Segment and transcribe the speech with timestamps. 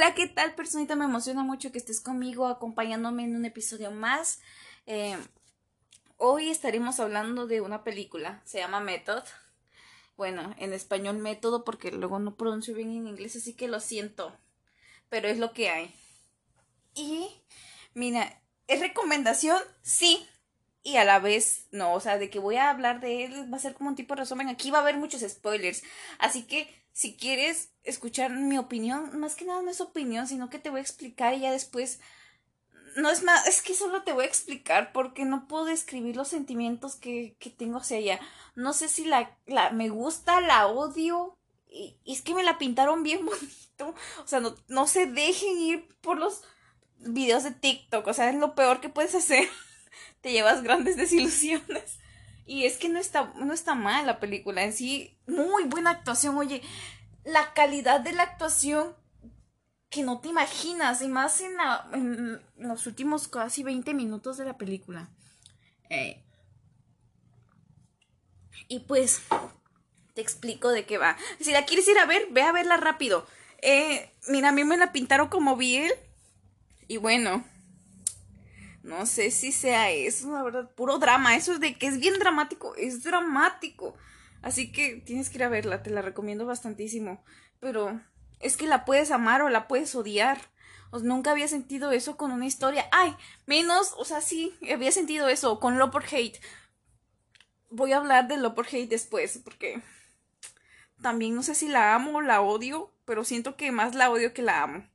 [0.00, 0.96] Hola, ¿qué tal, personita?
[0.96, 4.40] Me emociona mucho que estés conmigo, acompañándome en un episodio más.
[4.86, 5.18] Eh,
[6.16, 9.24] hoy estaremos hablando de una película, se llama Method.
[10.16, 14.34] Bueno, en español método porque luego no pronuncio bien en inglés, así que lo siento,
[15.10, 15.94] pero es lo que hay.
[16.94, 17.28] Y,
[17.92, 19.60] mira, ¿es recomendación?
[19.82, 20.26] Sí,
[20.82, 23.58] y a la vez no, o sea, de que voy a hablar de él va
[23.58, 24.48] a ser como un tipo de resumen.
[24.48, 25.82] Aquí va a haber muchos spoilers,
[26.18, 30.58] así que si quieres escuchar mi opinión, más que nada no es opinión, sino que
[30.58, 32.00] te voy a explicar y ya después
[32.96, 36.28] no es más, es que solo te voy a explicar porque no puedo describir los
[36.28, 38.20] sentimientos que, que tengo hacia ella.
[38.54, 41.36] No sé si la, la me gusta, la odio.
[41.68, 43.94] Y, y, es que me la pintaron bien bonito.
[44.22, 46.42] O sea, no, no se dejen ir por los
[46.98, 48.06] videos de TikTok.
[48.06, 49.48] O sea, es lo peor que puedes hacer.
[50.20, 51.98] te llevas grandes desilusiones.
[52.46, 55.18] Y es que no está, no está mal la película en sí.
[55.26, 56.36] Muy buena actuación.
[56.36, 56.62] Oye,
[57.24, 58.94] la calidad de la actuación
[59.90, 61.02] que no te imaginas.
[61.02, 65.10] Y más en, los últimos casi 20 minutos de la película.
[65.90, 66.24] Eh.
[68.68, 69.22] Y pues,
[70.14, 71.16] te explico de qué va.
[71.40, 73.26] Si la quieres ir a ver, ve a verla rápido.
[73.62, 75.92] Eh, mira, a mí me la pintaron como Biel.
[76.86, 77.44] Y bueno,
[78.82, 81.36] no sé si sea eso, la verdad, puro drama.
[81.36, 83.94] Eso de que es bien dramático, es dramático.
[84.42, 87.22] Así que tienes que ir a verla, te la recomiendo bastantísimo.
[87.60, 88.00] Pero
[88.40, 90.40] es que la puedes amar o la puedes odiar.
[91.02, 92.86] Nunca había sentido eso con una historia.
[92.90, 93.14] Ay,
[93.46, 96.40] menos, o sea, sí, había sentido eso con Love or Hate.
[97.68, 99.80] Voy a hablar de Love or Hate después, porque
[101.00, 104.34] también no sé si la amo o la odio, pero siento que más la odio
[104.34, 104.88] que la amo.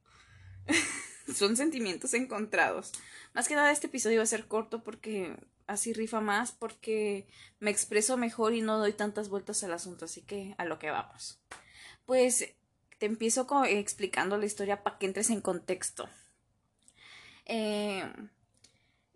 [1.34, 2.92] Son sentimientos encontrados.
[3.34, 5.36] Más que nada este episodio va a ser corto porque
[5.68, 7.28] así rifa más, porque
[7.60, 10.92] me expreso mejor y no doy tantas vueltas al asunto, así que a lo que
[10.92, 11.40] vamos.
[12.06, 12.54] Pues
[13.00, 16.08] te empiezo explicando la historia para que entres en contexto.
[17.46, 18.04] Eh,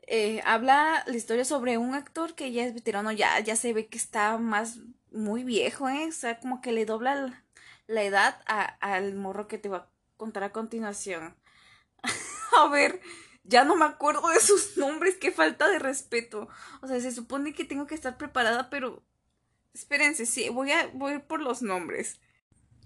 [0.07, 3.87] eh, habla la historia sobre un actor que ya es veterano, ya, ya se ve
[3.87, 4.79] que está más
[5.11, 6.07] muy viejo, ¿eh?
[6.07, 7.43] O sea, como que le dobla
[7.87, 11.35] la, edad al morro que te va a contar a continuación.
[12.59, 13.01] A ver,
[13.43, 16.47] ya no me acuerdo de sus nombres, qué falta de respeto.
[16.81, 19.03] O sea, se supone que tengo que estar preparada, pero
[19.73, 22.19] espérense, sí, voy a voy por los nombres.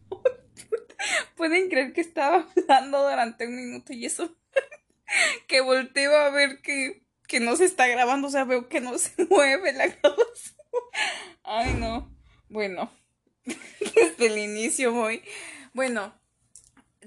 [1.36, 4.36] Pueden creer que estaba hablando durante un minuto y eso
[5.48, 8.98] que volteo a ver que, que no se está grabando, o sea, veo que no
[8.98, 10.56] se mueve la grabación.
[11.44, 12.16] Ay, no.
[12.50, 12.92] Bueno,
[13.46, 15.24] desde el inicio voy.
[15.74, 16.14] Bueno,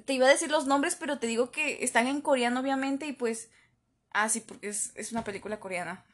[0.04, 3.12] te iba a decir los nombres, pero te digo que están en coreano, obviamente, y
[3.12, 3.50] pues.
[4.12, 6.04] Ah, sí, porque es, es una película coreana.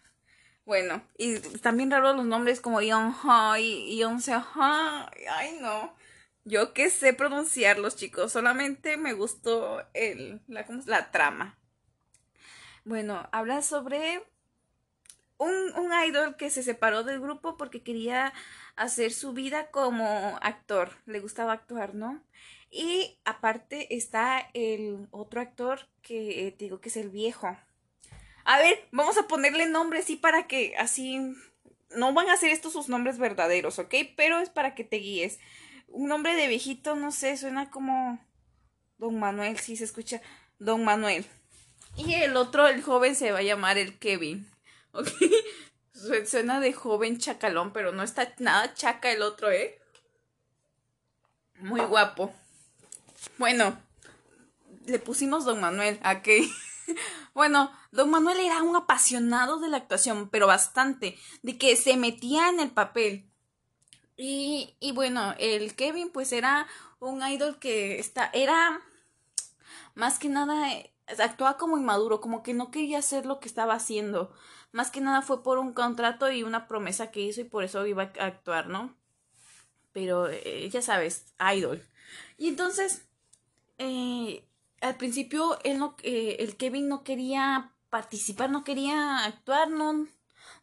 [0.65, 1.38] Bueno, y
[1.75, 5.10] bien raros los nombres como Yeon Ha y Yeon Ha.
[5.31, 5.94] Ay, no.
[6.44, 8.32] Yo que sé pronunciarlos, chicos.
[8.32, 11.59] Solamente me gustó el, la, la trama.
[12.84, 14.25] Bueno, habla sobre
[15.38, 18.32] un, un idol que se separó del grupo porque quería
[18.76, 20.93] hacer su vida como actor.
[21.06, 22.22] Le gustaba actuar, ¿no?
[22.75, 27.55] Y aparte está el otro actor que eh, te digo que es el viejo.
[28.44, 31.21] A ver, vamos a ponerle nombre así para que así
[31.91, 33.94] no van a ser estos sus nombres verdaderos, ¿ok?
[34.16, 35.38] Pero es para que te guíes.
[35.87, 38.19] Un nombre de viejito, no sé, suena como
[38.97, 40.22] Don Manuel, sí se escucha
[40.59, 41.27] Don Manuel.
[41.99, 44.50] Y el otro, el joven, se va a llamar el Kevin,
[44.93, 45.11] ¿ok?
[46.25, 49.78] Suena de joven chacalón, pero no está nada chaca el otro, ¿eh?
[51.56, 52.32] Muy guapo.
[53.38, 53.78] Bueno,
[54.87, 56.49] le pusimos Don Manuel, ¿a qué?
[57.34, 62.49] bueno, Don Manuel era un apasionado de la actuación, pero bastante, de que se metía
[62.49, 63.28] en el papel.
[64.16, 66.66] Y, y bueno, el Kevin pues era
[67.00, 68.81] un idol que está, era
[69.94, 70.69] más que nada,
[71.19, 74.32] actuaba como inmaduro, como que no quería hacer lo que estaba haciendo.
[74.72, 77.87] Más que nada fue por un contrato y una promesa que hizo y por eso
[77.87, 78.94] iba a actuar, ¿no?
[79.93, 81.82] Pero eh, ya sabes, idol.
[82.38, 83.06] Y entonces
[83.79, 84.45] eh,
[84.81, 90.07] al principio él no, eh, el Kevin no quería participar, no quería actuar, no,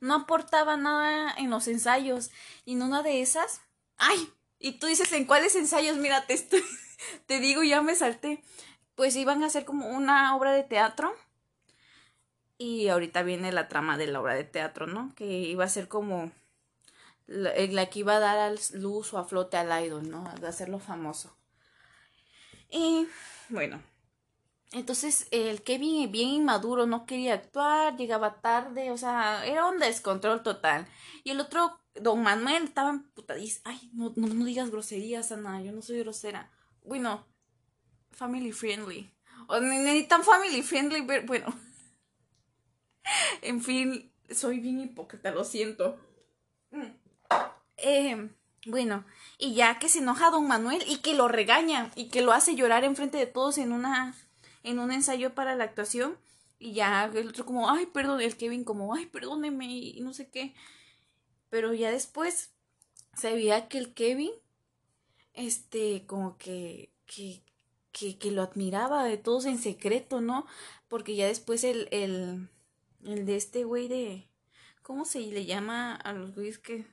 [0.02, 2.32] no aportaba nada en los ensayos.
[2.66, 3.62] Y en una de esas,
[3.98, 4.34] ¡ay!
[4.60, 5.98] Y tú dices, ¿en cuáles ensayos?
[5.98, 6.36] Mira, te,
[7.28, 8.44] te digo, ya me salté.
[8.96, 11.14] Pues iban a hacer como una obra de teatro.
[12.58, 15.14] Y ahorita viene la trama de la obra de teatro, ¿no?
[15.16, 16.32] Que iba a ser como
[17.26, 20.34] la, la que iba a dar a luz o a flote al idol, ¿no?
[20.42, 21.39] De hacerlo famoso.
[22.70, 23.08] Y
[23.50, 23.82] bueno,
[24.72, 30.44] entonces el Kevin bien inmaduro, no quería actuar, llegaba tarde, o sea, era un descontrol
[30.44, 30.88] total.
[31.24, 33.04] Y el otro, don Manuel, estaba
[33.38, 36.52] dice Ay, no, no, no digas groserías, Ana, yo no soy grosera.
[36.84, 37.26] Bueno,
[38.12, 39.12] family friendly.
[39.48, 41.48] O ni, tan family friendly, pero bueno.
[43.42, 46.00] en fin, soy bien hipócrita, lo siento.
[47.78, 48.30] Eh,
[48.66, 49.06] bueno,
[49.38, 52.56] y ya que se enoja don Manuel y que lo regaña y que lo hace
[52.56, 54.16] llorar enfrente de todos en una
[54.64, 56.18] en un ensayo para la actuación
[56.60, 60.30] y ya el otro como, ay, perdón, el Kevin como, ay, perdóneme y no sé
[60.30, 60.54] qué.
[61.50, 62.52] Pero ya después
[63.16, 64.32] se veía que el Kevin,
[65.34, 67.42] este, como que, que,
[67.94, 70.46] que, que lo admiraba de todos en secreto, ¿no?
[70.90, 72.50] Porque ya después el, el,
[73.06, 74.28] el de este güey de,
[74.84, 76.86] ¿cómo se le llama a los güeyes que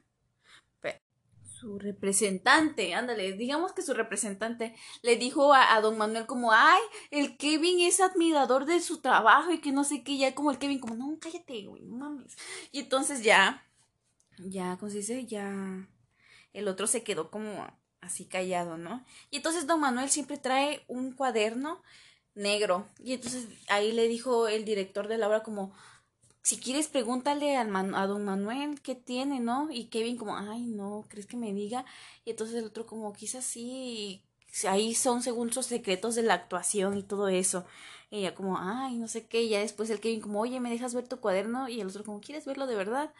[1.67, 6.81] su representante, ándale, digamos que su representante le dijo a, don Manuel como, ay,
[7.11, 10.59] el Kevin es admirador de su trabajo y que no sé qué, ya como el
[10.59, 12.37] Kevin como, no, cállate, güey, no mames.
[12.71, 13.67] Y entonces ya,
[14.39, 15.27] ya, ¿cómo se dice?
[15.27, 15.89] Ya,
[16.53, 17.67] el otro se quedó como
[18.01, 19.05] así callado, ¿no?
[19.33, 21.83] Y entonces don Manuel siempre trae un cuaderno
[22.37, 22.89] negro.
[23.03, 25.75] Y entonces ahí le dijo el director de la obra como,
[26.47, 29.69] si quieres pregúntale al a don Manuel qué tiene, ¿no?
[29.69, 31.85] Y Kevin como, ay, no, ¿crees que me diga?
[32.25, 34.23] Y entonces el otro como, quizás sí,
[34.69, 37.67] ahí son según sus secretos de la actuación y todo eso.
[38.11, 40.71] Y ella como, ay, no sé qué, y ya después el Kevin como, oye, ¿me
[40.71, 41.69] dejas ver tu cuaderno?
[41.69, 43.13] Y el otro como, ¿quieres verlo de verdad?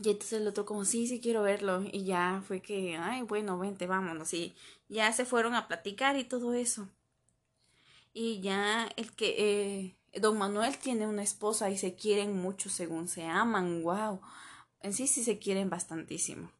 [0.00, 1.84] Y entonces el otro como, sí, sí quiero verlo.
[1.90, 4.34] Y ya fue que, ay, bueno, vente, vámonos.
[4.34, 4.54] Y
[4.88, 6.88] ya se fueron a platicar y todo eso.
[8.12, 9.36] Y ya el que...
[9.38, 14.20] Eh, Don Manuel tiene una esposa y se quieren mucho según se aman, wow.
[14.80, 16.50] En sí sí se quieren bastantísimo.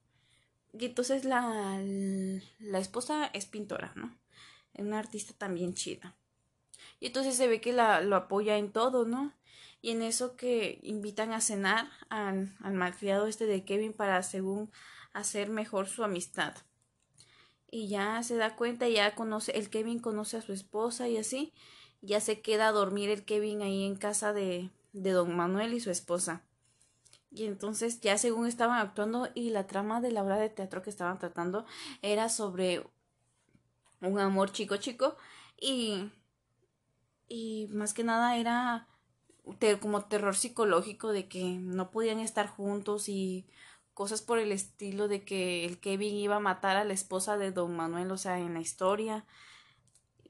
[0.72, 1.80] Y entonces la,
[2.58, 4.14] la esposa es pintora, ¿no?
[4.74, 6.16] Es una artista también chida.
[7.00, 9.32] Y entonces se ve que la, lo apoya en todo, ¿no?
[9.80, 14.70] Y en eso que invitan a cenar al, al malcriado este de Kevin para según
[15.12, 16.54] hacer mejor su amistad.
[17.70, 21.52] Y ya se da cuenta, ya conoce, el Kevin conoce a su esposa y así
[22.00, 25.80] ya se queda a dormir el Kevin ahí en casa de, de don Manuel y
[25.80, 26.42] su esposa.
[27.30, 30.90] Y entonces ya según estaban actuando y la trama de la obra de teatro que
[30.90, 31.66] estaban tratando
[32.00, 32.86] era sobre
[34.00, 35.16] un amor chico chico
[35.60, 36.10] y
[37.28, 38.88] y más que nada era
[39.80, 43.46] como terror psicológico de que no podían estar juntos y
[43.94, 47.50] cosas por el estilo de que el Kevin iba a matar a la esposa de
[47.50, 49.26] don Manuel, o sea, en la historia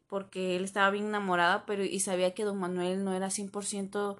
[0.08, 4.16] porque él estaba bien enamorado, pero y sabía que don Manuel no era 100%,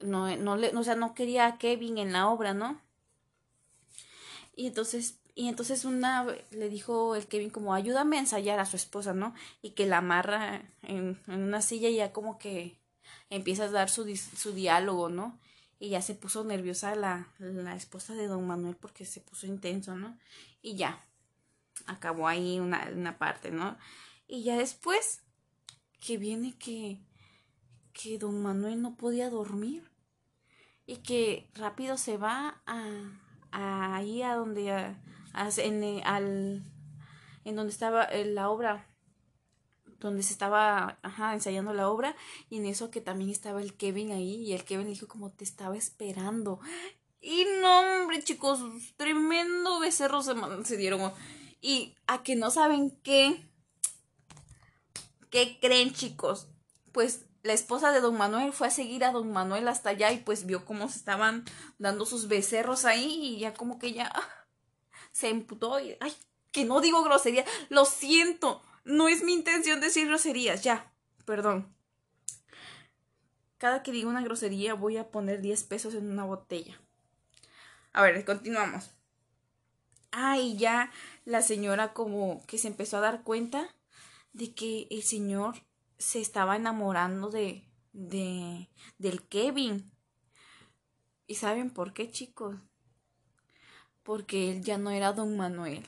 [0.00, 2.80] no, no le, o sea, no quería a Kevin en la obra, ¿no?
[4.54, 8.76] Y entonces, y entonces una le dijo el Kevin como ayúdame a ensayar a su
[8.76, 9.34] esposa, ¿no?
[9.62, 12.78] Y que la amarra en, en una silla y ya como que
[13.30, 15.38] empieza a dar su, su diálogo, ¿no?
[15.78, 19.96] Y ya se puso nerviosa la, la esposa de don Manuel porque se puso intenso,
[19.96, 20.16] ¿no?
[20.60, 21.02] Y ya,
[21.86, 23.76] acabó ahí una, una parte, ¿no?
[24.32, 25.20] Y ya después
[26.00, 27.02] que viene que,
[27.92, 29.90] que don Manuel no podía dormir
[30.86, 34.96] y que rápido se va a, ahí a donde eh,
[37.44, 38.88] en donde estaba eh, la obra
[40.00, 42.16] donde se estaba ajá, ensayando la obra
[42.48, 45.44] y en eso que también estaba el Kevin ahí y el Kevin dijo como te
[45.44, 46.58] estaba esperando
[47.20, 48.60] y no hombre chicos
[48.96, 50.32] tremendo becerro se,
[50.64, 51.12] se dieron.
[51.60, 53.51] Y a que no saben qué
[55.32, 56.46] ¿Qué creen, chicos?
[56.92, 60.18] Pues la esposa de don Manuel fue a seguir a don Manuel hasta allá y
[60.18, 61.46] pues vio cómo se estaban
[61.78, 64.28] dando sus becerros ahí y ya como que ya ah,
[65.10, 66.14] se emputó y ay,
[66.50, 70.92] que no digo grosería, lo siento, no es mi intención decir groserías, ya,
[71.24, 71.74] perdón.
[73.56, 76.78] Cada que digo una grosería voy a poner 10 pesos en una botella.
[77.94, 78.90] A ver, continuamos.
[80.10, 80.92] Ay, ya
[81.24, 83.74] la señora como que se empezó a dar cuenta
[84.32, 85.64] de que el señor
[85.98, 89.90] se estaba enamorando de, de, del Kevin.
[91.26, 92.56] ¿Y saben por qué, chicos?
[94.02, 95.86] Porque él ya no era don Manuel.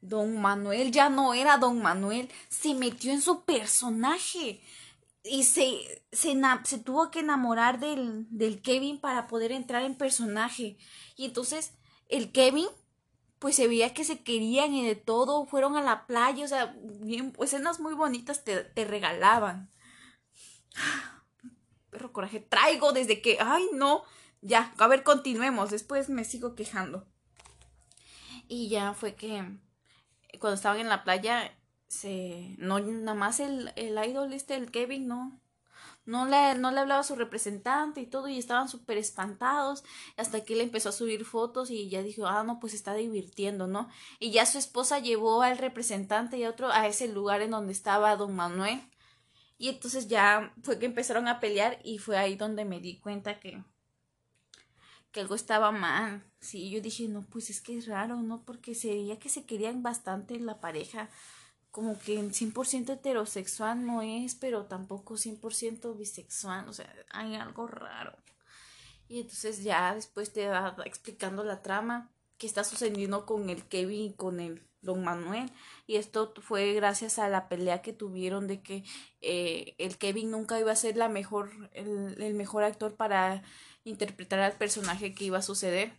[0.00, 2.30] Don Manuel ya no era don Manuel.
[2.48, 4.60] Se metió en su personaje.
[5.22, 10.76] Y se, se, se tuvo que enamorar del, del Kevin para poder entrar en personaje.
[11.16, 11.72] Y entonces
[12.08, 12.66] el Kevin
[13.44, 16.74] pues se veía que se querían y de todo, fueron a la playa, o sea,
[16.82, 19.70] bien, pues, escenas muy bonitas te, te regalaban.
[21.90, 24.02] Perro coraje, traigo desde que, ay no,
[24.40, 27.06] ya, a ver, continuemos, después me sigo quejando.
[28.48, 29.44] Y ya fue que
[30.40, 31.54] cuando estaban en la playa,
[31.86, 35.38] se, no, nada más el, el idol este, el Kevin, no,
[36.06, 39.84] no le, no le hablaba a su representante y todo y estaban súper espantados
[40.16, 43.66] hasta que él empezó a subir fotos y ya dijo, ah, no, pues está divirtiendo,
[43.66, 43.88] ¿no?
[44.18, 47.72] Y ya su esposa llevó al representante y a otro a ese lugar en donde
[47.72, 48.80] estaba don Manuel
[49.58, 53.40] y entonces ya fue que empezaron a pelear y fue ahí donde me di cuenta
[53.40, 53.62] que
[55.14, 56.24] que algo estaba mal.
[56.40, 58.42] Sí, yo dije, no, pues es que es raro, ¿no?
[58.44, 61.08] Porque se veía que se querían bastante la pareja
[61.74, 68.16] como que 100% heterosexual no es, pero tampoco 100% bisexual, o sea, hay algo raro.
[69.08, 74.02] Y entonces ya después te va explicando la trama que está sucediendo con el Kevin
[74.02, 75.50] y con el Don Manuel.
[75.88, 78.84] Y esto fue gracias a la pelea que tuvieron de que
[79.20, 83.42] eh, el Kevin nunca iba a ser la mejor, el, el mejor actor para
[83.82, 85.92] interpretar al personaje que iba a suceder.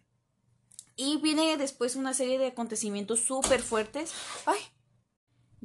[0.96, 4.13] Y viene después una serie de acontecimientos súper fuertes.
[4.46, 4.60] Ay,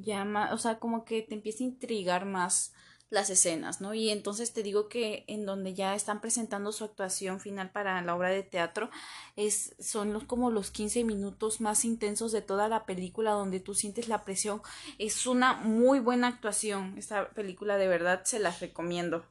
[0.03, 2.73] llama, o sea, como que te empieza a intrigar más
[3.11, 3.93] las escenas, ¿no?
[3.93, 8.15] Y entonces te digo que en donde ya están presentando su actuación final para la
[8.15, 8.89] obra de teatro,
[9.35, 13.75] es, son los, como los 15 minutos más intensos de toda la película donde tú
[13.75, 14.63] sientes la presión.
[14.99, 16.95] Es una muy buena actuación.
[16.97, 19.27] Esta película de verdad se las recomiendo.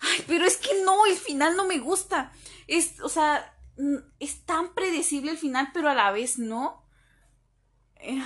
[0.00, 2.32] Ay, pero es que no, el final no me gusta.
[2.68, 3.54] Es, o sea,
[4.18, 6.86] es tan predecible el final, pero a la vez no.
[7.96, 8.18] Eh,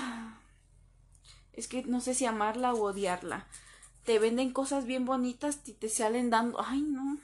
[1.57, 3.47] es que no sé si amarla o odiarla.
[4.05, 6.61] Te venden cosas bien bonitas y te salen dando.
[6.61, 7.19] Ay, no.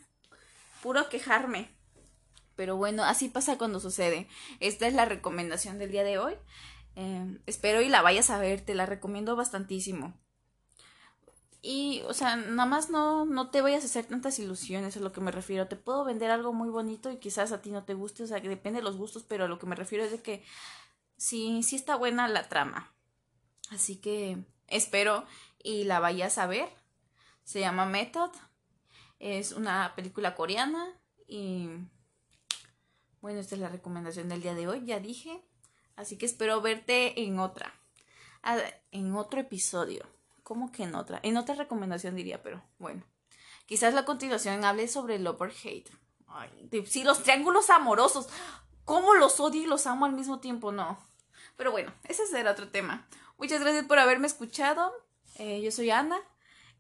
[0.83, 1.71] Puro quejarme.
[2.57, 4.29] Pero bueno, así pasa cuando sucede.
[4.61, 6.35] Esta es la recomendación del día de hoy.
[6.95, 8.61] Em, espero y la vayas a ver.
[8.61, 10.15] Te la recomiendo bastantísimo.
[11.63, 15.13] Y, o sea, nada más no, no te vayas a hacer tantas ilusiones, a lo
[15.13, 15.69] que me refiero.
[15.69, 18.41] Te puedo vender algo muy bonito y quizás a ti no te guste, o sea,
[18.41, 20.43] que depende de los gustos, pero a lo que me refiero es de que
[21.19, 22.95] sí, sí está buena la trama.
[23.71, 24.37] Así que
[24.67, 25.25] espero
[25.63, 26.69] y la vayas a ver.
[27.45, 28.31] Se llama Method.
[29.19, 30.87] Es una película coreana
[31.27, 31.69] y
[33.21, 35.43] bueno, esta es la recomendación del día de hoy, ya dije.
[35.97, 37.75] Así que espero verte en otra.
[38.91, 40.07] En otro episodio.
[40.43, 41.21] ¿Cómo que en otra?
[41.23, 43.05] En otra recomendación diría, pero bueno.
[43.67, 45.91] Quizás la continuación hable sobre love or hate.
[46.27, 48.29] Ay, sí, los triángulos amorosos.
[48.85, 50.73] ¿Cómo los odio y los amo al mismo tiempo?
[50.73, 50.99] No.
[51.57, 53.07] Pero bueno, ese será otro tema.
[53.41, 54.93] Muchas gracias por haberme escuchado.
[55.37, 56.19] Eh, yo soy Ana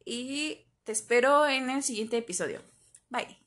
[0.04, 2.60] y te espero en el siguiente episodio.
[3.08, 3.39] Bye.